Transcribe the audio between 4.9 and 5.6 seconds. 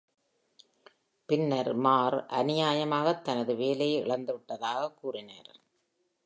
கூறினார்.